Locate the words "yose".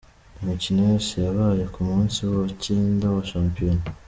0.91-1.13